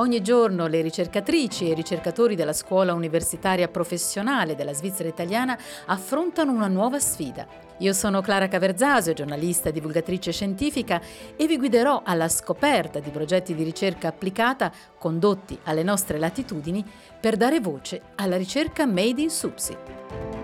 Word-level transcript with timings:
Ogni 0.00 0.22
giorno 0.22 0.66
le 0.66 0.80
ricercatrici 0.80 1.66
e 1.66 1.72
i 1.72 1.74
ricercatori 1.74 2.34
della 2.34 2.54
scuola 2.54 2.94
universitaria 2.94 3.68
professionale 3.68 4.54
della 4.54 4.72
Svizzera 4.72 5.10
italiana 5.10 5.58
affrontano 5.84 6.52
una 6.52 6.68
nuova 6.68 6.98
sfida. 6.98 7.46
Io 7.80 7.92
sono 7.92 8.22
Clara 8.22 8.48
Caverzasio, 8.48 9.12
giornalista 9.12 9.68
e 9.68 9.72
divulgatrice 9.72 10.32
scientifica 10.32 11.02
e 11.36 11.46
vi 11.46 11.58
guiderò 11.58 12.00
alla 12.02 12.30
scoperta 12.30 12.98
di 12.98 13.10
progetti 13.10 13.54
di 13.54 13.62
ricerca 13.62 14.08
applicata 14.08 14.72
condotti 14.96 15.58
alle 15.64 15.82
nostre 15.82 16.18
latitudini 16.18 16.82
per 17.20 17.36
dare 17.36 17.60
voce 17.60 18.00
alla 18.14 18.38
ricerca 18.38 18.86
made 18.86 19.20
in 19.20 19.28
Subsi. 19.28 20.39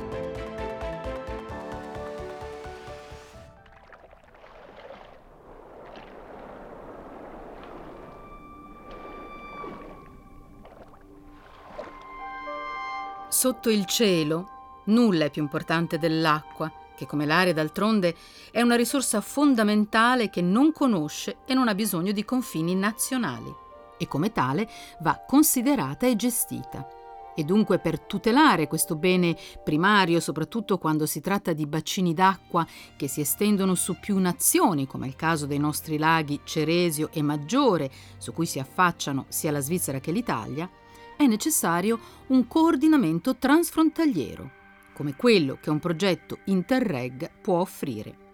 Sotto 13.38 13.68
il 13.68 13.84
cielo 13.84 14.80
nulla 14.84 15.26
è 15.26 15.30
più 15.30 15.42
importante 15.42 15.98
dell'acqua, 15.98 16.72
che 16.96 17.04
come 17.04 17.26
l'aria 17.26 17.52
d'altronde 17.52 18.16
è 18.50 18.62
una 18.62 18.76
risorsa 18.76 19.20
fondamentale 19.20 20.30
che 20.30 20.40
non 20.40 20.72
conosce 20.72 21.40
e 21.44 21.52
non 21.52 21.68
ha 21.68 21.74
bisogno 21.74 22.12
di 22.12 22.24
confini 22.24 22.74
nazionali 22.74 23.54
e 23.98 24.08
come 24.08 24.32
tale 24.32 24.66
va 25.00 25.22
considerata 25.26 26.06
e 26.06 26.16
gestita. 26.16 26.88
E 27.36 27.44
dunque 27.44 27.78
per 27.78 28.00
tutelare 28.00 28.68
questo 28.68 28.96
bene 28.96 29.36
primario, 29.62 30.18
soprattutto 30.18 30.78
quando 30.78 31.04
si 31.04 31.20
tratta 31.20 31.52
di 31.52 31.66
bacini 31.66 32.14
d'acqua 32.14 32.66
che 32.96 33.06
si 33.06 33.20
estendono 33.20 33.74
su 33.74 33.98
più 34.00 34.16
nazioni, 34.16 34.86
come 34.86 35.04
è 35.04 35.08
il 35.08 35.16
caso 35.16 35.44
dei 35.44 35.58
nostri 35.58 35.98
laghi 35.98 36.40
Ceresio 36.42 37.10
e 37.12 37.20
Maggiore, 37.20 37.90
su 38.16 38.32
cui 38.32 38.46
si 38.46 38.58
affacciano 38.58 39.26
sia 39.28 39.50
la 39.50 39.60
Svizzera 39.60 40.00
che 40.00 40.10
l'Italia, 40.10 40.70
è 41.16 41.26
necessario 41.26 41.98
un 42.28 42.46
coordinamento 42.46 43.36
transfrontaliero, 43.36 44.50
come 44.92 45.16
quello 45.16 45.58
che 45.60 45.70
un 45.70 45.78
progetto 45.78 46.38
Interreg 46.44 47.30
può 47.40 47.60
offrire. 47.60 48.24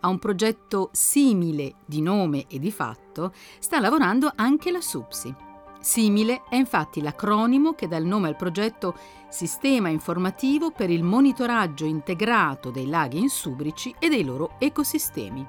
A 0.00 0.08
un 0.08 0.18
progetto 0.18 0.90
simile 0.92 1.76
di 1.84 2.00
nome 2.00 2.46
e 2.48 2.58
di 2.58 2.72
fatto 2.72 3.32
sta 3.58 3.80
lavorando 3.80 4.32
anche 4.34 4.70
la 4.70 4.80
SUPSI. 4.80 5.34
Simile 5.80 6.42
è 6.48 6.56
infatti 6.56 7.00
l'acronimo 7.00 7.72
che 7.72 7.88
dà 7.88 7.96
il 7.96 8.04
nome 8.04 8.28
al 8.28 8.36
progetto 8.36 8.94
Sistema 9.30 9.88
informativo 9.88 10.72
per 10.72 10.90
il 10.90 11.04
monitoraggio 11.04 11.84
integrato 11.84 12.70
dei 12.70 12.88
laghi 12.88 13.18
insubrici 13.18 13.94
e 13.98 14.08
dei 14.08 14.24
loro 14.24 14.56
ecosistemi. 14.58 15.46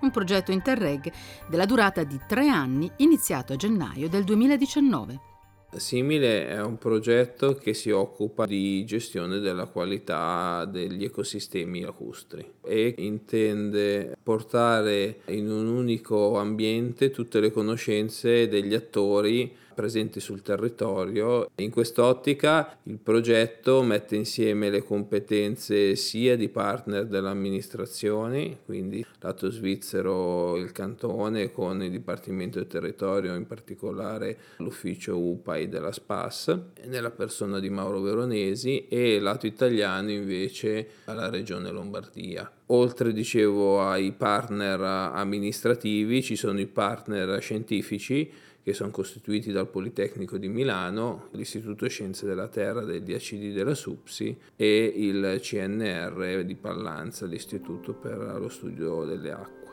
Un 0.00 0.10
progetto 0.10 0.52
Interreg 0.52 1.12
della 1.48 1.66
durata 1.66 2.04
di 2.04 2.20
tre 2.26 2.48
anni 2.48 2.90
iniziato 2.98 3.52
a 3.52 3.56
gennaio 3.56 4.08
del 4.08 4.22
2019. 4.22 5.35
Simile 5.76 6.48
è 6.48 6.60
un 6.62 6.78
progetto 6.78 7.54
che 7.54 7.74
si 7.74 7.90
occupa 7.90 8.46
di 8.46 8.84
gestione 8.86 9.38
della 9.40 9.66
qualità 9.66 10.64
degli 10.64 11.04
ecosistemi 11.04 11.80
lacustri 11.80 12.44
e 12.64 12.94
intende 12.98 14.16
portare 14.22 15.20
in 15.26 15.50
un 15.50 15.66
unico 15.66 16.38
ambiente 16.38 17.10
tutte 17.10 17.40
le 17.40 17.50
conoscenze 17.50 18.48
degli 18.48 18.74
attori 18.74 19.54
presenti 19.76 20.20
sul 20.20 20.40
territorio. 20.40 21.50
In 21.56 21.70
quest'ottica 21.70 22.78
il 22.84 22.98
progetto 22.98 23.82
mette 23.82 24.16
insieme 24.16 24.70
le 24.70 24.82
competenze 24.82 25.94
sia 25.96 26.34
di 26.34 26.48
partner 26.48 27.04
delle 27.04 27.28
amministrazioni, 27.28 28.56
quindi 28.64 29.04
lato 29.20 29.50
svizzero 29.50 30.56
il 30.56 30.72
cantone 30.72 31.52
con 31.52 31.82
il 31.82 31.90
Dipartimento 31.90 32.58
del 32.58 32.68
Territorio, 32.68 33.34
in 33.34 33.46
particolare 33.46 34.38
l'ufficio 34.56 35.18
UPAI 35.18 35.68
della 35.68 35.92
SPAS, 35.92 36.58
nella 36.86 37.10
persona 37.10 37.60
di 37.60 37.68
Mauro 37.68 38.00
Veronesi 38.00 38.88
e 38.88 39.20
lato 39.20 39.46
italiano 39.46 40.10
invece 40.10 40.88
alla 41.04 41.28
Regione 41.28 41.70
Lombardia. 41.70 42.50
Oltre, 42.70 43.12
dicevo, 43.12 43.86
ai 43.86 44.12
partner 44.12 44.80
amministrativi 44.80 46.22
ci 46.22 46.34
sono 46.34 46.58
i 46.58 46.66
partner 46.66 47.40
scientifici 47.42 48.32
che 48.66 48.74
sono 48.74 48.90
costituiti 48.90 49.52
dal 49.52 49.68
Politecnico 49.68 50.38
di 50.38 50.48
Milano, 50.48 51.28
l'Istituto 51.34 51.88
Scienze 51.88 52.26
della 52.26 52.48
Terra 52.48 52.82
degli 52.82 53.14
Acidi 53.14 53.52
della 53.52 53.76
SUPSI 53.76 54.36
e 54.56 54.92
il 54.96 55.38
CNR 55.40 56.42
di 56.42 56.56
Pallanza, 56.56 57.26
l'Istituto 57.26 57.94
per 57.94 58.18
lo 58.18 58.48
Studio 58.48 59.04
delle 59.04 59.30
Acque. 59.30 59.70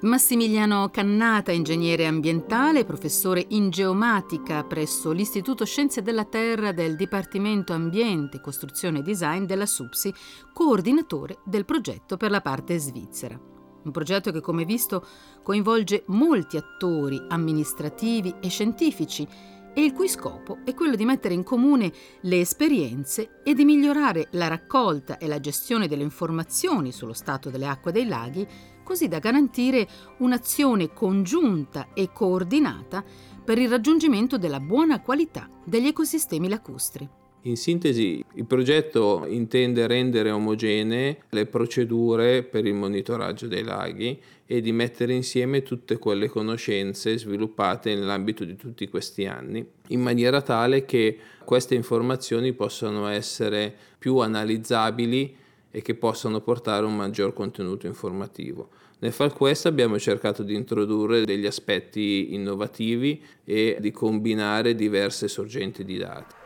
Massimiliano 0.00 0.90
Cannata, 0.90 1.52
ingegnere 1.52 2.06
ambientale, 2.06 2.84
professore 2.84 3.44
in 3.50 3.70
geomatica 3.70 4.64
presso 4.64 5.12
l'Istituto 5.12 5.64
Scienze 5.64 6.02
della 6.02 6.24
Terra 6.24 6.72
del 6.72 6.96
Dipartimento 6.96 7.72
Ambiente, 7.72 8.40
Costruzione 8.40 8.98
e 8.98 9.02
Design 9.02 9.44
della 9.44 9.66
SUPSI, 9.66 10.12
coordinatore 10.52 11.38
del 11.44 11.64
progetto 11.64 12.16
per 12.16 12.32
la 12.32 12.40
parte 12.40 12.78
svizzera. 12.78 13.59
Un 13.82 13.90
progetto 13.90 14.30
che, 14.30 14.40
come 14.40 14.64
visto, 14.64 15.04
coinvolge 15.42 16.04
molti 16.06 16.56
attori 16.56 17.20
amministrativi 17.28 18.34
e 18.40 18.48
scientifici 18.48 19.26
e 19.72 19.84
il 19.84 19.92
cui 19.92 20.08
scopo 20.08 20.58
è 20.64 20.74
quello 20.74 20.96
di 20.96 21.04
mettere 21.04 21.34
in 21.34 21.42
comune 21.42 21.92
le 22.22 22.40
esperienze 22.40 23.40
e 23.44 23.54
di 23.54 23.64
migliorare 23.64 24.28
la 24.32 24.48
raccolta 24.48 25.18
e 25.18 25.26
la 25.26 25.40
gestione 25.40 25.86
delle 25.86 26.02
informazioni 26.02 26.92
sullo 26.92 27.12
stato 27.12 27.50
delle 27.50 27.66
acque 27.66 27.92
dei 27.92 28.06
laghi, 28.06 28.46
così 28.82 29.06
da 29.08 29.18
garantire 29.20 29.88
un'azione 30.18 30.92
congiunta 30.92 31.92
e 31.94 32.10
coordinata 32.12 33.04
per 33.44 33.58
il 33.58 33.68
raggiungimento 33.68 34.38
della 34.38 34.60
buona 34.60 35.00
qualità 35.00 35.48
degli 35.64 35.86
ecosistemi 35.86 36.48
lacustri. 36.48 37.19
In 37.44 37.56
sintesi, 37.56 38.22
il 38.34 38.44
progetto 38.44 39.24
intende 39.26 39.86
rendere 39.86 40.30
omogenee 40.30 41.22
le 41.30 41.46
procedure 41.46 42.42
per 42.42 42.66
il 42.66 42.74
monitoraggio 42.74 43.46
dei 43.46 43.62
laghi 43.62 44.20
e 44.44 44.60
di 44.60 44.72
mettere 44.72 45.14
insieme 45.14 45.62
tutte 45.62 45.96
quelle 45.96 46.28
conoscenze 46.28 47.16
sviluppate 47.16 47.94
nell'ambito 47.94 48.44
di 48.44 48.56
tutti 48.56 48.86
questi 48.88 49.24
anni, 49.24 49.66
in 49.88 50.02
maniera 50.02 50.42
tale 50.42 50.84
che 50.84 51.16
queste 51.42 51.74
informazioni 51.74 52.52
possano 52.52 53.06
essere 53.06 53.74
più 53.98 54.18
analizzabili 54.18 55.34
e 55.70 55.80
che 55.80 55.94
possano 55.94 56.42
portare 56.42 56.84
un 56.84 56.94
maggior 56.94 57.32
contenuto 57.32 57.86
informativo. 57.86 58.68
Nel 58.98 59.12
far 59.12 59.32
questo 59.32 59.66
abbiamo 59.66 59.98
cercato 59.98 60.42
di 60.42 60.54
introdurre 60.54 61.24
degli 61.24 61.46
aspetti 61.46 62.34
innovativi 62.34 63.22
e 63.46 63.78
di 63.80 63.90
combinare 63.92 64.74
diverse 64.74 65.26
sorgenti 65.26 65.84
di 65.86 65.96
dati. 65.96 66.39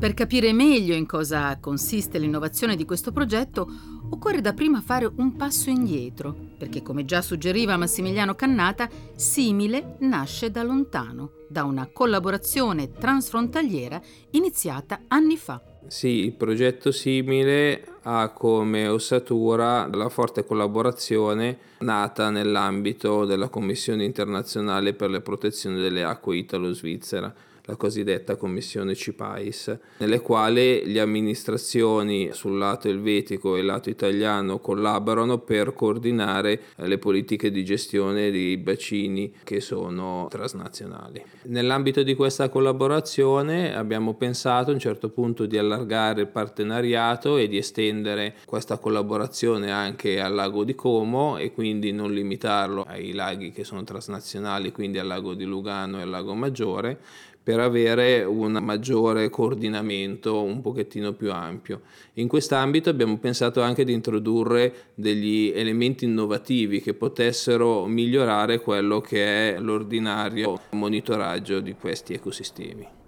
Per 0.00 0.14
capire 0.14 0.54
meglio 0.54 0.94
in 0.94 1.04
cosa 1.04 1.58
consiste 1.60 2.16
l'innovazione 2.18 2.74
di 2.74 2.86
questo 2.86 3.12
progetto, 3.12 3.68
occorre 4.08 4.40
dapprima 4.40 4.80
fare 4.80 5.04
un 5.04 5.36
passo 5.36 5.68
indietro, 5.68 6.34
perché 6.56 6.80
come 6.80 7.04
già 7.04 7.20
suggeriva 7.20 7.76
Massimiliano 7.76 8.34
Cannata, 8.34 8.88
Simile 9.14 9.96
nasce 9.98 10.50
da 10.50 10.62
lontano, 10.62 11.32
da 11.50 11.64
una 11.64 11.86
collaborazione 11.92 12.92
transfrontaliera 12.92 14.00
iniziata 14.30 15.02
anni 15.08 15.36
fa. 15.36 15.62
Sì, 15.86 16.24
il 16.24 16.32
progetto 16.32 16.92
Simile 16.92 17.84
ha 18.04 18.30
come 18.30 18.88
ossatura 18.88 19.86
la 19.86 20.08
forte 20.08 20.46
collaborazione 20.46 21.58
nata 21.80 22.30
nell'ambito 22.30 23.26
della 23.26 23.50
Commissione 23.50 24.04
internazionale 24.04 24.94
per 24.94 25.10
la 25.10 25.20
protezione 25.20 25.78
delle 25.78 26.04
acque 26.04 26.38
italo-svizzera 26.38 27.34
la 27.64 27.76
cosiddetta 27.76 28.36
commissione 28.36 28.94
CIPAIS, 28.94 29.78
nelle 29.98 30.20
quali 30.20 30.90
le 30.90 31.00
amministrazioni 31.00 32.30
sul 32.32 32.58
lato 32.58 32.88
elvetico 32.88 33.56
e 33.56 33.62
lato 33.62 33.90
italiano 33.90 34.58
collaborano 34.58 35.38
per 35.38 35.72
coordinare 35.72 36.60
le 36.76 36.98
politiche 36.98 37.50
di 37.50 37.64
gestione 37.64 38.30
dei 38.30 38.56
bacini 38.56 39.32
che 39.44 39.60
sono 39.60 40.26
transnazionali. 40.30 41.22
Nell'ambito 41.44 42.02
di 42.02 42.14
questa 42.14 42.48
collaborazione 42.48 43.74
abbiamo 43.74 44.14
pensato 44.14 44.70
a 44.70 44.74
un 44.74 44.80
certo 44.80 45.08
punto 45.10 45.46
di 45.46 45.58
allargare 45.58 46.22
il 46.22 46.28
partenariato 46.28 47.36
e 47.36 47.48
di 47.48 47.56
estendere 47.56 48.34
questa 48.44 48.78
collaborazione 48.78 49.70
anche 49.70 50.20
al 50.20 50.34
lago 50.34 50.64
di 50.64 50.74
Como 50.74 51.36
e 51.36 51.52
quindi 51.52 51.92
non 51.92 52.12
limitarlo 52.12 52.84
ai 52.86 53.12
laghi 53.12 53.50
che 53.50 53.64
sono 53.64 53.84
transnazionali, 53.84 54.72
quindi 54.72 54.98
al 54.98 55.06
lago 55.06 55.34
di 55.34 55.44
Lugano 55.44 55.98
e 55.98 56.02
al 56.02 56.10
lago 56.10 56.34
Maggiore, 56.34 56.98
per 57.42 57.58
avere 57.58 58.22
un 58.22 58.52
maggiore 58.62 59.30
coordinamento 59.30 60.42
un 60.42 60.60
pochettino 60.60 61.14
più 61.14 61.32
ampio. 61.32 61.82
In 62.14 62.28
quest'ambito 62.28 62.90
abbiamo 62.90 63.18
pensato 63.18 63.62
anche 63.62 63.84
di 63.84 63.92
introdurre 63.92 64.92
degli 64.94 65.52
elementi 65.54 66.04
innovativi 66.04 66.80
che 66.80 66.94
potessero 66.94 67.86
migliorare 67.86 68.60
quello 68.60 69.00
che 69.00 69.54
è 69.54 69.58
l'ordinario 69.58 70.60
monitoraggio 70.70 71.60
di 71.60 71.74
questi 71.74 72.12
ecosistemi. 72.12 72.99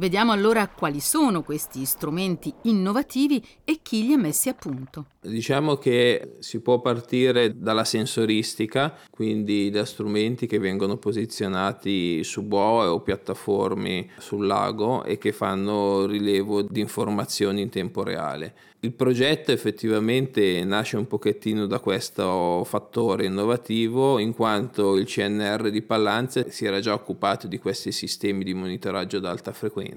Vediamo 0.00 0.32
allora 0.32 0.66
quali 0.66 0.98
sono 0.98 1.42
questi 1.42 1.84
strumenti 1.84 2.50
innovativi 2.62 3.46
e 3.64 3.80
chi 3.82 4.06
li 4.06 4.14
ha 4.14 4.16
messi 4.16 4.48
a 4.48 4.54
punto. 4.54 5.08
Diciamo 5.20 5.76
che 5.76 6.36
si 6.38 6.60
può 6.60 6.80
partire 6.80 7.58
dalla 7.58 7.84
sensoristica, 7.84 8.96
quindi 9.10 9.68
da 9.68 9.84
strumenti 9.84 10.46
che 10.46 10.58
vengono 10.58 10.96
posizionati 10.96 12.24
su 12.24 12.44
boe 12.44 12.86
o 12.86 13.02
piattaforme 13.02 14.08
sul 14.16 14.46
lago 14.46 15.04
e 15.04 15.18
che 15.18 15.32
fanno 15.32 16.06
rilevo 16.06 16.62
di 16.62 16.80
informazioni 16.80 17.60
in 17.60 17.68
tempo 17.68 18.02
reale. 18.02 18.54
Il 18.82 18.94
progetto 18.94 19.52
effettivamente 19.52 20.64
nasce 20.64 20.96
un 20.96 21.06
pochettino 21.06 21.66
da 21.66 21.80
questo 21.80 22.64
fattore 22.64 23.26
innovativo 23.26 24.18
in 24.18 24.32
quanto 24.32 24.96
il 24.96 25.04
CNR 25.04 25.68
di 25.68 25.82
Pallanza 25.82 26.48
si 26.48 26.64
era 26.64 26.80
già 26.80 26.94
occupato 26.94 27.46
di 27.46 27.58
questi 27.58 27.92
sistemi 27.92 28.42
di 28.42 28.54
monitoraggio 28.54 29.18
ad 29.18 29.26
alta 29.26 29.52
frequenza 29.52 29.89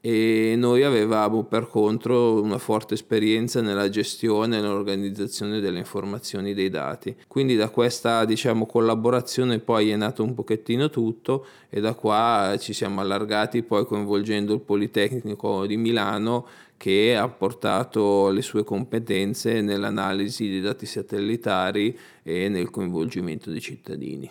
e 0.00 0.54
noi 0.56 0.82
avevamo 0.82 1.44
per 1.44 1.68
contro 1.68 2.40
una 2.40 2.58
forte 2.58 2.94
esperienza 2.94 3.60
nella 3.60 3.88
gestione 3.88 4.58
e 4.58 4.60
nell'organizzazione 4.60 5.60
delle 5.60 5.78
informazioni 5.78 6.54
dei 6.54 6.70
dati. 6.70 7.14
Quindi 7.26 7.56
da 7.56 7.70
questa 7.70 8.24
diciamo, 8.24 8.66
collaborazione 8.66 9.58
poi 9.58 9.90
è 9.90 9.96
nato 9.96 10.22
un 10.22 10.34
pochettino 10.34 10.90
tutto 10.90 11.46
e 11.68 11.80
da 11.80 11.94
qua 11.94 12.56
ci 12.58 12.72
siamo 12.72 13.00
allargati 13.00 13.62
poi 13.62 13.84
coinvolgendo 13.84 14.54
il 14.54 14.60
Politecnico 14.60 15.66
di 15.66 15.76
Milano 15.76 16.46
che 16.76 17.16
ha 17.16 17.28
portato 17.28 18.28
le 18.30 18.42
sue 18.42 18.62
competenze 18.62 19.60
nell'analisi 19.60 20.48
dei 20.48 20.60
dati 20.60 20.86
satellitari 20.86 21.96
e 22.22 22.48
nel 22.48 22.70
coinvolgimento 22.70 23.50
dei 23.50 23.60
cittadini. 23.60 24.30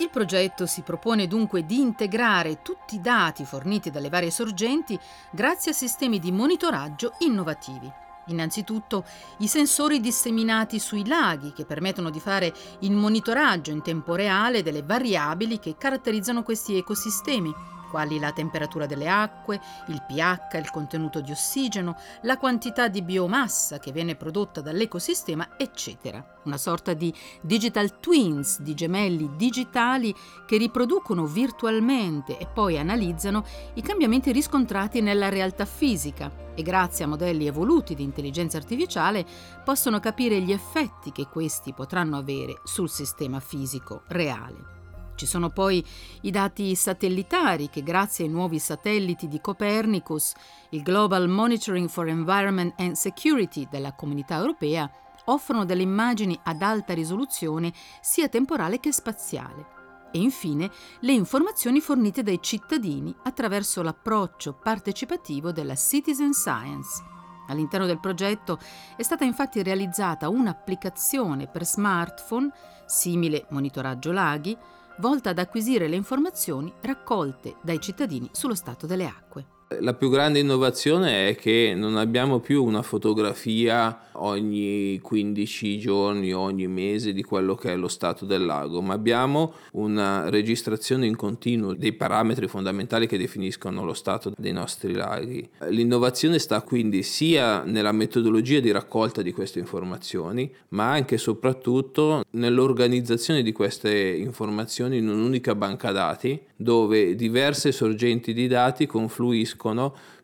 Il 0.00 0.08
progetto 0.08 0.64
si 0.64 0.80
propone 0.80 1.26
dunque 1.26 1.66
di 1.66 1.78
integrare 1.78 2.62
tutti 2.62 2.94
i 2.94 3.02
dati 3.02 3.44
forniti 3.44 3.90
dalle 3.90 4.08
varie 4.08 4.30
sorgenti 4.30 4.98
grazie 5.30 5.72
a 5.72 5.74
sistemi 5.74 6.18
di 6.18 6.32
monitoraggio 6.32 7.12
innovativi. 7.18 7.92
Innanzitutto 8.28 9.04
i 9.40 9.46
sensori 9.46 10.00
disseminati 10.00 10.78
sui 10.78 11.06
laghi 11.06 11.52
che 11.52 11.66
permettono 11.66 12.08
di 12.08 12.18
fare 12.18 12.50
il 12.78 12.92
monitoraggio 12.92 13.72
in 13.72 13.82
tempo 13.82 14.14
reale 14.14 14.62
delle 14.62 14.82
variabili 14.82 15.58
che 15.58 15.76
caratterizzano 15.76 16.42
questi 16.42 16.78
ecosistemi 16.78 17.52
quali 17.90 18.18
la 18.18 18.32
temperatura 18.32 18.86
delle 18.86 19.08
acque, 19.08 19.60
il 19.88 20.02
pH, 20.06 20.56
il 20.58 20.70
contenuto 20.70 21.20
di 21.20 21.32
ossigeno, 21.32 21.96
la 22.22 22.38
quantità 22.38 22.88
di 22.88 23.02
biomassa 23.02 23.78
che 23.78 23.92
viene 23.92 24.14
prodotta 24.14 24.60
dall'ecosistema, 24.60 25.56
eccetera. 25.58 26.24
Una 26.44 26.56
sorta 26.56 26.94
di 26.94 27.12
digital 27.42 28.00
twins, 28.00 28.60
di 28.60 28.74
gemelli 28.74 29.30
digitali 29.36 30.14
che 30.46 30.56
riproducono 30.56 31.26
virtualmente 31.26 32.38
e 32.38 32.46
poi 32.46 32.78
analizzano 32.78 33.44
i 33.74 33.82
cambiamenti 33.82 34.32
riscontrati 34.32 35.00
nella 35.00 35.28
realtà 35.28 35.66
fisica 35.66 36.48
e 36.54 36.62
grazie 36.62 37.04
a 37.04 37.08
modelli 37.08 37.46
evoluti 37.46 37.94
di 37.94 38.02
intelligenza 38.02 38.56
artificiale 38.56 39.26
possono 39.64 40.00
capire 40.00 40.40
gli 40.40 40.52
effetti 40.52 41.12
che 41.12 41.26
questi 41.26 41.72
potranno 41.72 42.16
avere 42.16 42.60
sul 42.64 42.88
sistema 42.88 43.40
fisico 43.40 44.02
reale. 44.08 44.79
Ci 45.20 45.26
sono 45.26 45.50
poi 45.50 45.84
i 46.22 46.30
dati 46.30 46.74
satellitari 46.74 47.68
che 47.68 47.82
grazie 47.82 48.24
ai 48.24 48.30
nuovi 48.30 48.58
satelliti 48.58 49.28
di 49.28 49.38
Copernicus, 49.38 50.32
il 50.70 50.82
Global 50.82 51.28
Monitoring 51.28 51.90
for 51.90 52.08
Environment 52.08 52.72
and 52.80 52.94
Security 52.94 53.68
della 53.70 53.92
Comunità 53.92 54.38
Europea, 54.38 54.90
offrono 55.26 55.66
delle 55.66 55.82
immagini 55.82 56.40
ad 56.42 56.62
alta 56.62 56.94
risoluzione 56.94 57.70
sia 58.00 58.30
temporale 58.30 58.80
che 58.80 58.92
spaziale. 58.92 60.08
E 60.10 60.20
infine 60.20 60.70
le 61.00 61.12
informazioni 61.12 61.80
fornite 61.80 62.22
dai 62.22 62.38
cittadini 62.40 63.14
attraverso 63.24 63.82
l'approccio 63.82 64.54
partecipativo 64.54 65.52
della 65.52 65.76
Citizen 65.76 66.32
Science. 66.32 67.04
All'interno 67.48 67.84
del 67.84 68.00
progetto 68.00 68.58
è 68.96 69.02
stata 69.02 69.24
infatti 69.24 69.62
realizzata 69.62 70.30
un'applicazione 70.30 71.46
per 71.46 71.66
smartphone, 71.66 72.50
simile 72.86 73.44
monitoraggio 73.50 74.12
laghi, 74.12 74.56
volta 75.00 75.30
ad 75.30 75.38
acquisire 75.38 75.88
le 75.88 75.96
informazioni 75.96 76.72
raccolte 76.82 77.56
dai 77.62 77.80
cittadini 77.80 78.28
sullo 78.30 78.54
stato 78.54 78.86
delle 78.86 79.06
acque. 79.06 79.59
La 79.78 79.94
più 79.94 80.10
grande 80.10 80.40
innovazione 80.40 81.28
è 81.28 81.36
che 81.36 81.74
non 81.76 81.96
abbiamo 81.96 82.40
più 82.40 82.64
una 82.64 82.82
fotografia 82.82 84.08
ogni 84.14 84.98
15 85.00 85.78
giorni, 85.78 86.32
ogni 86.32 86.66
mese 86.66 87.12
di 87.12 87.22
quello 87.22 87.54
che 87.54 87.72
è 87.72 87.76
lo 87.76 87.86
stato 87.86 88.24
del 88.24 88.44
lago, 88.44 88.82
ma 88.82 88.94
abbiamo 88.94 89.54
una 89.74 90.28
registrazione 90.28 91.06
in 91.06 91.14
continuo 91.14 91.74
dei 91.74 91.92
parametri 91.92 92.48
fondamentali 92.48 93.06
che 93.06 93.16
definiscono 93.16 93.84
lo 93.84 93.94
stato 93.94 94.32
dei 94.36 94.52
nostri 94.52 94.92
laghi. 94.92 95.48
L'innovazione 95.68 96.40
sta 96.40 96.60
quindi 96.62 97.04
sia 97.04 97.62
nella 97.62 97.92
metodologia 97.92 98.58
di 98.58 98.72
raccolta 98.72 99.22
di 99.22 99.32
queste 99.32 99.60
informazioni, 99.60 100.52
ma 100.70 100.90
anche 100.90 101.14
e 101.14 101.18
soprattutto 101.18 102.24
nell'organizzazione 102.30 103.42
di 103.42 103.52
queste 103.52 103.96
informazioni 103.96 104.98
in 104.98 105.08
un'unica 105.08 105.54
banca 105.54 105.92
dati 105.92 106.38
dove 106.56 107.14
diverse 107.14 107.72
sorgenti 107.72 108.34
di 108.34 108.48
dati 108.48 108.86
confluiscono 108.86 109.58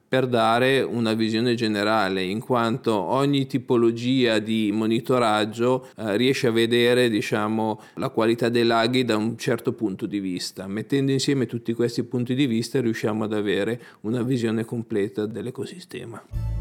per 0.08 0.28
dare 0.28 0.82
una 0.82 1.14
visione 1.14 1.54
generale, 1.54 2.22
in 2.22 2.40
quanto 2.40 2.94
ogni 2.94 3.46
tipologia 3.46 4.38
di 4.38 4.70
monitoraggio 4.72 5.88
eh, 5.96 6.16
riesce 6.16 6.46
a 6.46 6.52
vedere 6.52 7.08
diciamo, 7.08 7.80
la 7.94 8.10
qualità 8.10 8.48
dei 8.48 8.64
laghi 8.64 9.04
da 9.04 9.16
un 9.16 9.36
certo 9.36 9.72
punto 9.72 10.06
di 10.06 10.20
vista. 10.20 10.66
Mettendo 10.68 11.10
insieme 11.10 11.46
tutti 11.46 11.72
questi 11.74 12.04
punti 12.04 12.34
di 12.34 12.46
vista 12.46 12.80
riusciamo 12.80 13.24
ad 13.24 13.32
avere 13.32 13.80
una 14.02 14.22
visione 14.22 14.64
completa 14.64 15.26
dell'ecosistema. 15.26 16.55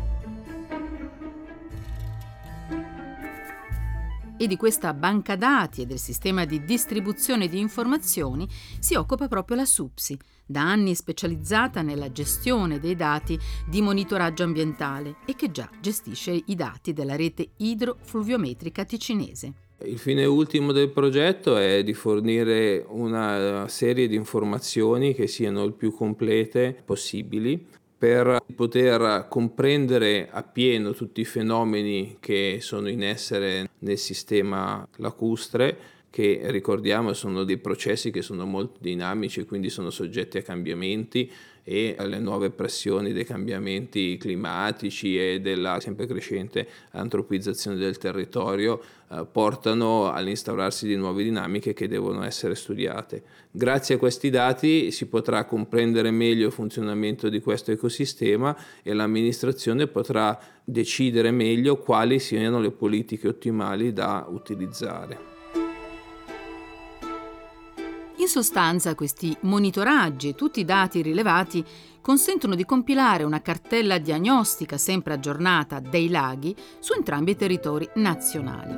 E 4.38 4.48
di 4.48 4.58
questa 4.58 4.94
banca 4.94 5.36
dati 5.36 5.82
e 5.82 5.86
del 5.86 6.00
sistema 6.00 6.46
di 6.46 6.64
distribuzione 6.64 7.48
di 7.48 7.60
informazioni 7.60 8.48
si 8.80 8.96
occupa 8.96 9.28
proprio 9.28 9.58
la 9.58 9.66
SUPSI, 9.66 10.18
da 10.46 10.62
anni 10.62 10.96
specializzata 10.96 11.82
nella 11.82 12.12
gestione 12.12 12.80
dei 12.80 12.96
dati 12.96 13.38
di 13.68 13.82
monitoraggio 13.82 14.44
ambientale 14.44 15.18
e 15.26 15.36
che 15.36 15.52
già 15.52 15.70
gestisce 15.80 16.44
i 16.46 16.56
dati 16.56 16.94
della 16.94 17.16
rete 17.16 17.50
idrofluviometrica 17.58 18.86
ticinese. 18.86 19.54
Il 19.84 20.00
fine 20.00 20.24
ultimo 20.26 20.72
del 20.72 20.90
progetto 20.90 21.58
è 21.58 21.84
di 21.84 21.94
fornire 21.94 22.86
una 22.88 23.68
serie 23.68 24.08
di 24.08 24.16
informazioni 24.16 25.14
che 25.14 25.28
siano 25.28 25.64
il 25.66 25.74
più 25.74 25.92
complete 25.92 26.82
possibili 26.86 27.68
per 28.06 28.40
poter 28.56 29.26
comprendere 29.28 30.30
appieno 30.30 30.94
tutti 30.94 31.22
i 31.22 31.26
fenomeni 31.26 32.18
che 32.20 32.60
sono 32.62 32.88
in 32.88 33.02
essere 33.02 33.72
nel 33.80 33.98
sistema 33.98 34.88
lacustre 34.98 35.76
che 36.12 36.42
ricordiamo 36.44 37.14
sono 37.14 37.44
dei 37.44 37.58
processi 37.58 38.12
che 38.12 38.22
sono 38.22 38.46
molto 38.46 38.78
dinamici 38.80 39.40
e 39.40 39.46
quindi 39.46 39.72
sono 39.72 39.90
soggetti 39.90 40.38
a 40.38 40.44
cambiamenti 40.44 41.32
e 41.68 41.96
alle 41.98 42.20
nuove 42.20 42.52
pressioni 42.52 43.12
dei 43.12 43.26
cambiamenti 43.26 44.18
climatici 44.18 45.20
e 45.20 45.42
della 45.42 45.80
sempre 45.80 46.06
crescente 46.06 46.68
antropizzazione 46.92 47.76
del 47.76 47.98
territorio 47.98 48.80
eh, 49.10 49.26
portano 49.30 50.12
all'instaurarsi 50.12 50.86
di 50.86 50.96
nuove 50.96 51.24
dinamiche 51.24 51.74
che 51.74 51.88
devono 51.88 52.24
essere 52.24 52.54
studiate. 52.54 53.24
Grazie 53.50 53.96
a 53.96 53.98
questi 53.98 54.30
dati 54.30 54.92
si 54.92 55.08
potrà 55.08 55.46
comprendere 55.46 56.12
meglio 56.12 56.46
il 56.46 56.54
funzionamento 56.54 57.30
di 57.30 57.42
questo 57.42 57.72
ecosistema 57.72 58.56
e 58.84 58.94
l'amministrazione 58.94 59.88
potrà 59.88 60.40
decidere 60.64 61.32
meglio 61.32 61.78
quali 61.78 62.20
siano 62.20 62.60
le 62.60 62.70
politiche 62.70 63.28
ottimali 63.28 63.92
da 63.92 64.28
utilizzare. 64.30 65.35
In 68.26 68.32
sostanza 68.32 68.96
questi 68.96 69.38
monitoraggi 69.42 70.30
e 70.30 70.34
tutti 70.34 70.60
i 70.60 70.66
dati 70.66 71.04
rilevati 71.04 71.64
consentono 72.02 72.56
di 72.56 72.66
compilare 72.66 73.24
una 73.24 73.40
cartella 73.40 74.00
diagnostica 74.00 74.80
sempre 74.80 75.14
aggiornata 75.14 75.80
dei 75.80 76.10
laghi 76.10 76.56
su 76.80 76.94
entrambi 76.94 77.32
i 77.32 77.36
territori 77.36 77.88
nazionali. 77.98 78.74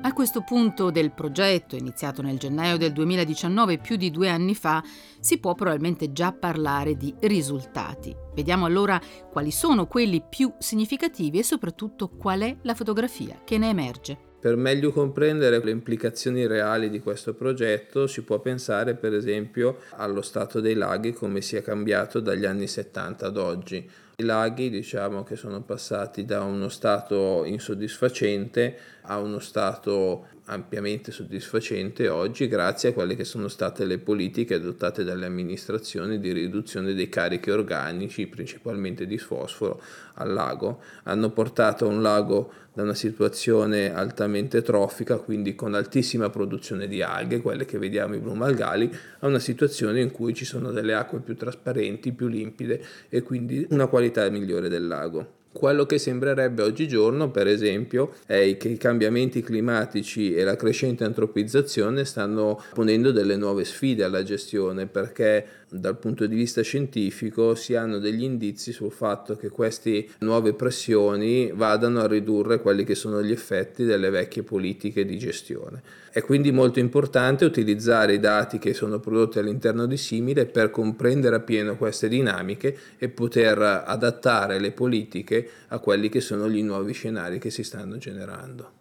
A 0.00 0.12
questo 0.14 0.40
punto 0.40 0.90
del 0.90 1.12
progetto, 1.12 1.76
iniziato 1.76 2.22
nel 2.22 2.38
gennaio 2.38 2.78
del 2.78 2.92
2019, 2.92 3.76
più 3.76 3.96
di 3.96 4.10
due 4.10 4.30
anni 4.30 4.54
fa, 4.54 4.82
si 5.20 5.36
può 5.36 5.54
probabilmente 5.54 6.12
già 6.12 6.32
parlare 6.32 6.96
di 6.96 7.14
risultati. 7.20 8.16
Vediamo 8.34 8.64
allora 8.64 8.98
quali 9.30 9.50
sono 9.50 9.86
quelli 9.86 10.22
più 10.26 10.50
significativi 10.56 11.40
e 11.40 11.44
soprattutto 11.44 12.08
qual 12.08 12.40
è 12.40 12.56
la 12.62 12.74
fotografia 12.74 13.42
che 13.44 13.58
ne 13.58 13.68
emerge. 13.68 14.28
Per 14.40 14.56
meglio 14.56 14.90
comprendere 14.90 15.62
le 15.62 15.70
implicazioni 15.70 16.46
reali 16.46 16.88
di 16.88 17.00
questo 17.00 17.34
progetto 17.34 18.06
si 18.06 18.22
può 18.22 18.38
pensare 18.38 18.94
per 18.94 19.12
esempio 19.12 19.80
allo 19.96 20.22
stato 20.22 20.60
dei 20.60 20.72
laghi 20.72 21.12
come 21.12 21.42
sia 21.42 21.60
cambiato 21.60 22.20
dagli 22.20 22.46
anni 22.46 22.66
70 22.66 23.26
ad 23.26 23.36
oggi. 23.36 23.86
I 24.16 24.22
laghi 24.22 24.70
diciamo 24.70 25.24
che 25.24 25.36
sono 25.36 25.60
passati 25.60 26.24
da 26.24 26.42
uno 26.42 26.70
stato 26.70 27.44
insoddisfacente 27.44 28.78
a 29.02 29.18
uno 29.18 29.40
stato 29.40 30.28
ampiamente 30.50 31.12
soddisfacente 31.12 32.08
oggi 32.08 32.48
grazie 32.48 32.88
a 32.88 32.92
quelle 32.92 33.14
che 33.14 33.24
sono 33.24 33.46
state 33.46 33.84
le 33.84 33.98
politiche 33.98 34.54
adottate 34.54 35.04
dalle 35.04 35.26
amministrazioni 35.26 36.18
di 36.18 36.32
riduzione 36.32 36.92
dei 36.92 37.08
carichi 37.08 37.50
organici, 37.50 38.26
principalmente 38.26 39.06
di 39.06 39.16
fosforo, 39.16 39.80
al 40.14 40.32
lago. 40.32 40.82
Hanno 41.04 41.30
portato 41.30 41.86
un 41.86 42.02
lago 42.02 42.52
da 42.72 42.82
una 42.82 42.94
situazione 42.94 43.94
altamente 43.94 44.62
trofica, 44.62 45.18
quindi 45.18 45.54
con 45.54 45.74
altissima 45.74 46.30
produzione 46.30 46.88
di 46.88 47.00
alghe, 47.00 47.40
quelle 47.40 47.64
che 47.64 47.78
vediamo 47.78 48.14
i 48.14 48.18
brumalgali, 48.18 48.92
a 49.20 49.26
una 49.28 49.38
situazione 49.38 50.00
in 50.00 50.10
cui 50.10 50.34
ci 50.34 50.44
sono 50.44 50.72
delle 50.72 50.94
acque 50.94 51.20
più 51.20 51.36
trasparenti, 51.36 52.12
più 52.12 52.26
limpide 52.26 52.84
e 53.08 53.22
quindi 53.22 53.66
una 53.70 53.86
qualità 53.86 54.28
migliore 54.30 54.68
del 54.68 54.86
lago. 54.86 55.38
Quello 55.52 55.84
che 55.84 55.98
sembrerebbe 55.98 56.62
oggigiorno, 56.62 57.32
per 57.32 57.48
esempio, 57.48 58.12
è 58.24 58.56
che 58.56 58.68
i 58.68 58.76
cambiamenti 58.76 59.42
climatici 59.42 60.32
e 60.32 60.44
la 60.44 60.54
crescente 60.54 61.02
antropizzazione 61.02 62.04
stanno 62.04 62.62
ponendo 62.72 63.10
delle 63.10 63.34
nuove 63.34 63.64
sfide 63.64 64.04
alla 64.04 64.22
gestione 64.22 64.86
perché 64.86 65.44
dal 65.72 65.98
punto 65.98 66.26
di 66.26 66.34
vista 66.34 66.62
scientifico 66.62 67.54
si 67.54 67.74
hanno 67.74 67.98
degli 67.98 68.24
indizi 68.24 68.72
sul 68.72 68.90
fatto 68.90 69.36
che 69.36 69.48
queste 69.48 70.06
nuove 70.18 70.52
pressioni 70.52 71.52
vadano 71.54 72.00
a 72.00 72.06
ridurre 72.06 72.60
quelli 72.60 72.84
che 72.84 72.94
sono 72.96 73.22
gli 73.22 73.30
effetti 73.30 73.84
delle 73.84 74.10
vecchie 74.10 74.42
politiche 74.42 75.04
di 75.04 75.16
gestione. 75.16 75.82
È 76.12 76.22
quindi 76.22 76.50
molto 76.50 76.80
importante 76.80 77.44
utilizzare 77.44 78.14
i 78.14 78.18
dati 78.18 78.58
che 78.58 78.74
sono 78.74 78.98
prodotti 78.98 79.38
all'interno 79.38 79.86
di 79.86 79.96
Simile 79.96 80.46
per 80.46 80.70
comprendere 80.70 81.36
appieno 81.36 81.76
queste 81.76 82.08
dinamiche 82.08 82.76
e 82.98 83.08
poter 83.08 83.84
adattare 83.86 84.58
le 84.58 84.72
politiche 84.72 85.39
a 85.68 85.78
quelli 85.78 86.08
che 86.08 86.20
sono 86.20 86.48
gli 86.48 86.62
nuovi 86.62 86.92
scenari 86.92 87.38
che 87.38 87.50
si 87.50 87.62
stanno 87.62 87.98
generando. 87.98 88.72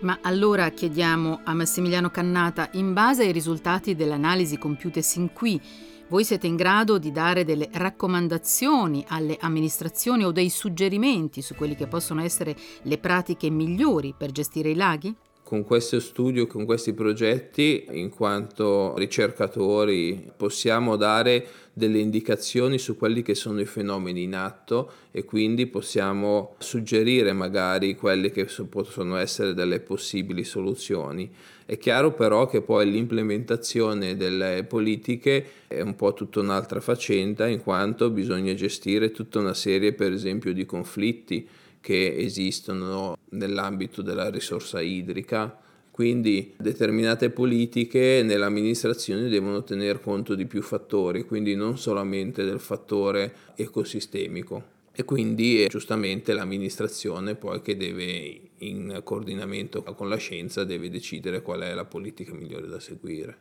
Ma 0.00 0.18
allora 0.22 0.70
chiediamo 0.70 1.40
a 1.44 1.52
Massimiliano 1.52 2.10
Cannata, 2.10 2.70
in 2.72 2.94
base 2.94 3.24
ai 3.24 3.32
risultati 3.32 3.94
dell'analisi 3.94 4.56
compiute 4.56 5.02
sin 5.02 5.32
qui, 5.32 5.60
voi 6.08 6.24
siete 6.24 6.46
in 6.46 6.56
grado 6.56 6.98
di 6.98 7.12
dare 7.12 7.44
delle 7.44 7.68
raccomandazioni 7.70 9.04
alle 9.08 9.36
amministrazioni 9.40 10.24
o 10.24 10.32
dei 10.32 10.48
suggerimenti 10.48 11.42
su 11.42 11.54
quelli 11.54 11.76
che 11.76 11.86
possono 11.86 12.22
essere 12.22 12.56
le 12.82 12.98
pratiche 12.98 13.50
migliori 13.50 14.14
per 14.16 14.32
gestire 14.32 14.70
i 14.70 14.74
laghi? 14.74 15.14
Con 15.50 15.64
questo 15.64 15.98
studio, 15.98 16.46
con 16.46 16.64
questi 16.64 16.92
progetti, 16.92 17.84
in 17.90 18.10
quanto 18.10 18.96
ricercatori, 18.96 20.30
possiamo 20.36 20.94
dare 20.94 21.44
delle 21.72 21.98
indicazioni 21.98 22.78
su 22.78 22.96
quelli 22.96 23.22
che 23.22 23.34
sono 23.34 23.60
i 23.60 23.64
fenomeni 23.64 24.22
in 24.22 24.36
atto 24.36 24.92
e 25.10 25.24
quindi 25.24 25.66
possiamo 25.66 26.54
suggerire 26.58 27.32
magari 27.32 27.96
quelle 27.96 28.30
che 28.30 28.46
possono 28.68 29.16
essere 29.16 29.52
delle 29.52 29.80
possibili 29.80 30.44
soluzioni. 30.44 31.28
È 31.66 31.76
chiaro 31.78 32.12
però 32.12 32.46
che 32.46 32.62
poi 32.62 32.88
l'implementazione 32.88 34.16
delle 34.16 34.62
politiche 34.62 35.44
è 35.66 35.80
un 35.80 35.96
po' 35.96 36.14
tutta 36.14 36.38
un'altra 36.38 36.80
faccenda 36.80 37.48
in 37.48 37.60
quanto 37.60 38.10
bisogna 38.10 38.54
gestire 38.54 39.10
tutta 39.10 39.40
una 39.40 39.54
serie 39.54 39.94
per 39.94 40.12
esempio 40.12 40.52
di 40.52 40.64
conflitti 40.64 41.48
che 41.80 42.16
esistono 42.16 43.16
nell'ambito 43.30 44.02
della 44.02 44.30
risorsa 44.30 44.80
idrica 44.80 45.58
quindi 46.00 46.54
determinate 46.56 47.28
politiche 47.28 48.22
nell'amministrazione 48.24 49.28
devono 49.28 49.62
tener 49.62 50.00
conto 50.00 50.34
di 50.34 50.46
più 50.46 50.62
fattori, 50.62 51.26
quindi 51.26 51.54
non 51.54 51.76
solamente 51.76 52.42
del 52.42 52.58
fattore 52.58 53.34
ecosistemico. 53.54 54.78
E 54.92 55.04
quindi 55.04 55.62
è 55.62 55.66
giustamente 55.68 56.32
l'amministrazione 56.32 57.34
poi 57.34 57.60
che 57.60 57.76
deve, 57.76 58.40
in 58.60 59.02
coordinamento 59.04 59.82
con 59.82 60.08
la 60.08 60.16
scienza, 60.16 60.64
deve 60.64 60.88
decidere 60.88 61.42
qual 61.42 61.60
è 61.60 61.74
la 61.74 61.84
politica 61.84 62.32
migliore 62.32 62.66
da 62.66 62.80
seguire. 62.80 63.36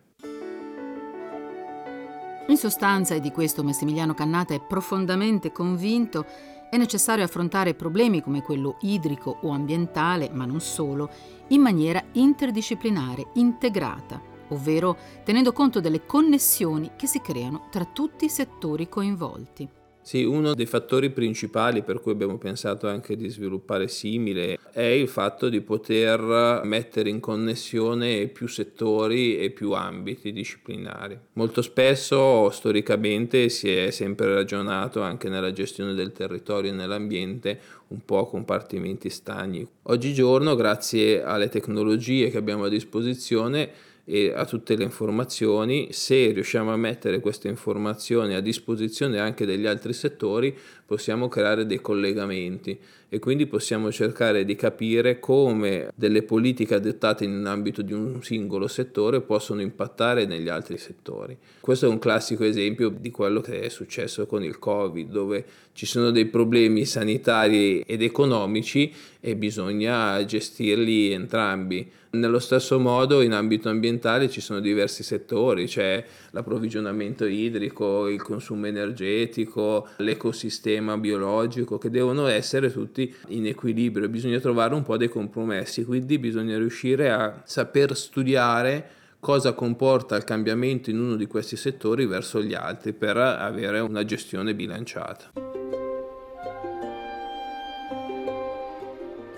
In 2.48 2.58
sostanza, 2.58 3.16
e 3.16 3.22
di 3.22 3.32
questo 3.32 3.64
Massimiliano 3.64 4.14
Cannata 4.14 4.54
è 4.54 4.60
profondamente 4.60 5.54
convinto, 5.54 6.26
è 6.70 6.78
necessario 6.78 7.24
affrontare 7.24 7.74
problemi 7.74 8.22
come 8.22 8.42
quello 8.42 8.78
idrico 8.82 9.38
o 9.42 9.50
ambientale, 9.50 10.30
ma 10.32 10.46
non 10.46 10.62
solo, 10.62 11.10
in 11.48 11.62
maniera 11.62 12.04
interdisciplinare, 12.14 13.30
integrata, 13.34 14.22
ovvero 14.50 14.98
tenendo 15.24 15.52
conto 15.52 15.80
delle 15.80 16.06
connessioni 16.06 16.92
che 16.96 17.08
si 17.08 17.22
creano 17.22 17.68
tra 17.70 17.86
tutti 17.86 18.26
i 18.26 18.30
settori 18.30 18.88
coinvolti. 18.88 19.79
Sì, 20.10 20.24
uno 20.24 20.56
dei 20.56 20.66
fattori 20.66 21.12
principali 21.12 21.84
per 21.84 22.02
cui 22.02 22.14
abbiamo 22.14 22.40
pensato 22.40 22.88
anche 22.88 23.16
di 23.16 23.30
sviluppare 23.30 23.88
simile 23.88 24.58
è 24.72 24.82
il 24.82 25.08
fatto 25.08 25.50
di 25.50 25.62
poter 25.62 26.62
mettere 26.64 27.12
in 27.12 27.20
connessione 27.20 28.26
più 28.26 28.48
settori 28.48 29.38
e 29.38 29.52
più 29.52 29.74
ambiti 29.74 30.32
disciplinari. 30.32 31.16
Molto 31.34 31.62
spesso 31.62 32.50
storicamente 32.50 33.50
si 33.50 33.72
è 33.72 33.92
sempre 33.92 34.34
ragionato 34.34 35.04
anche 35.04 35.30
nella 35.30 35.52
gestione 35.52 35.94
del 35.94 36.12
territorio 36.12 36.72
e 36.72 36.74
nell'ambiente 36.74 37.60
un 37.90 38.04
po' 38.04 38.18
a 38.18 38.28
compartimenti 38.28 39.12
stagni. 39.12 39.64
Oggigiorno, 39.84 40.56
grazie 40.56 41.22
alle 41.22 41.50
tecnologie 41.50 42.32
che 42.32 42.38
abbiamo 42.40 42.64
a 42.64 42.70
disposizione, 42.70 43.70
e 44.12 44.34
a 44.34 44.44
tutte 44.46 44.76
le 44.76 44.84
informazioni, 44.84 45.90
se 45.92 46.32
riusciamo 46.32 46.74
a 46.74 46.78
mettere 46.78 47.20
queste 47.20 47.48
informazioni 47.48 48.34
a 48.34 48.40
disposizione 48.40 49.20
anche 49.20 49.46
degli 49.46 49.68
altri 49.68 49.94
settori, 49.94 50.58
possiamo 50.90 51.28
creare 51.28 51.68
dei 51.68 51.82
collegamenti 51.82 52.76
e 53.10 53.20
quindi 53.20 53.46
possiamo 53.46 53.92
cercare 53.92 54.44
di 54.44 54.56
capire 54.56 55.20
come 55.20 55.92
delle 55.94 56.24
politiche 56.24 56.74
adottate 56.74 57.26
in 57.26 57.46
ambito 57.46 57.84
di 57.84 57.94
un 57.94 58.24
singolo 58.24 58.68
settore 58.68 59.22
possono 59.22 59.62
impattare 59.62 60.26
negli 60.26 60.50
altri 60.50 60.80
settori. 60.80 61.38
Questo 61.60 61.86
è 61.86 61.90
un 61.90 62.00
classico 62.00 62.44
esempio 62.44 62.90
di 62.90 63.12
quello 63.12 63.40
che 63.40 63.62
è 63.62 63.70
successo 63.70 64.26
con 64.26 64.44
il 64.44 64.58
Covid, 64.58 65.12
dove 65.12 65.46
ci 65.74 65.86
sono 65.86 66.10
dei 66.10 66.26
problemi 66.26 66.86
sanitari 66.86 67.82
ed 67.82 68.02
economici 68.02 68.92
e 69.20 69.36
bisogna 69.36 70.26
gestirli 70.26 71.12
entrambi. 71.12 71.90
Nello 72.12 72.40
stesso 72.40 72.80
modo 72.80 73.22
in 73.22 73.34
ambito 73.34 73.70
ambientale 73.70 74.30
ci 74.30 74.42
sono 74.42 74.60
diversi 74.60 75.04
settori, 75.04 75.68
c'è 75.68 76.04
l'approvvigionamento 76.32 77.26
idrico, 77.26 78.08
il 78.08 78.22
consumo 78.22 78.66
energetico, 78.66 79.88
l'ecosistema 79.98 80.79
biologico 80.98 81.78
che 81.78 81.90
devono 81.90 82.28
essere 82.28 82.72
tutti 82.72 83.14
in 83.30 83.46
equilibrio, 83.48 84.10
bisogna 84.10 84.40
trovare 84.40 84.74
un 84.74 84.84
po' 84.84 84.98
dei 84.98 85.10
compromessi, 85.10 85.86
quindi 85.86 86.20
bisogna 86.20 86.58
riuscire 86.58 87.12
a 87.12 87.42
saper 87.46 87.96
studiare 87.96 88.90
cosa 89.20 89.54
comporta 89.54 90.16
il 90.16 90.24
cambiamento 90.24 90.90
in 90.90 91.00
uno 91.00 91.16
di 91.16 91.28
questi 91.28 91.56
settori 91.58 92.06
verso 92.06 92.42
gli 92.42 92.54
altri 92.54 92.94
per 92.94 93.18
avere 93.18 93.80
una 93.80 94.06
gestione 94.06 94.56
bilanciata. 94.56 95.32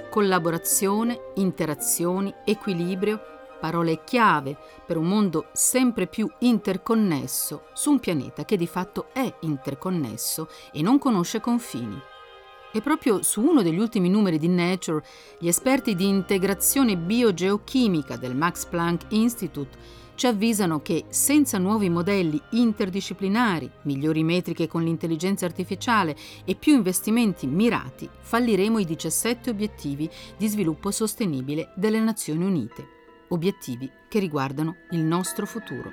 Collaborazione, 0.10 1.20
interazioni, 1.36 2.34
equilibrio, 2.46 3.20
parole 3.62 4.04
chiave 4.04 4.58
per 4.86 4.98
un 4.98 5.08
mondo 5.08 5.48
sempre 5.54 6.08
più 6.08 6.30
interconnesso 6.40 7.68
su 7.74 7.92
un 7.92 8.00
pianeta 8.00 8.44
che 8.44 8.58
di 8.58 8.68
fatto 8.68 9.10
è 9.14 9.34
interconnesso 9.42 10.50
e 10.74 10.82
non 10.82 10.98
conosce 10.98 11.40
confini. 11.40 11.98
E 12.74 12.82
proprio 12.82 13.22
su 13.22 13.42
uno 13.42 13.62
degli 13.62 13.80
ultimi 13.80 14.10
numeri 14.10 14.40
di 14.40 14.48
Nature, 14.48 15.04
gli 15.38 15.48
esperti 15.48 15.94
di 15.94 16.08
integrazione 16.08 16.98
biogeochimica 16.98 18.16
del 18.16 18.36
Max 18.36 18.66
Planck 18.66 19.06
Institute 19.10 20.00
ci 20.16 20.28
avvisano 20.28 20.82
che 20.82 21.06
senza 21.10 21.58
nuovi 21.58 21.90
modelli 21.90 22.40
interdisciplinari, 22.52 23.70
migliori 23.84 24.24
metriche 24.24 24.68
con 24.68 24.84
l'intelligenza 24.84 25.46
artificiale 25.46 26.16
e 26.46 26.56
più 26.56 26.76
investimenti 26.76 27.48
mirati, 27.48 28.08
falliremo 28.20 28.78
i 28.78 28.86
17 28.86 29.50
obiettivi 29.50 30.10
di 30.38 30.48
sviluppo 30.48 30.92
sostenibile 30.92 31.72
delle 31.76 32.00
Nazioni 32.00 32.46
Unite. 32.46 33.01
Obiettivi 33.34 33.90
che 34.10 34.20
riguardano 34.20 34.76
il 34.90 35.00
nostro 35.00 35.46
futuro. 35.46 35.90